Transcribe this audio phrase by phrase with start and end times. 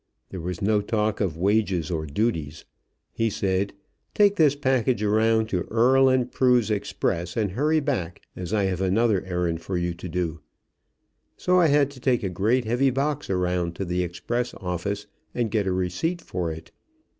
[0.31, 2.65] There was no talk of wages or duties.
[3.13, 3.71] He said,
[4.15, 8.81] "Take this package around to Earle & Prew's express and hurry back, as I have
[8.81, 10.39] another errand for you to do."
[11.37, 15.51] So I had to take a great, heavy box around to the express office and
[15.51, 16.71] get a receipt for it.